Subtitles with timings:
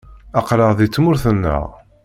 [0.39, 1.63] Aql-aɣ deg tmurt-nteɣ.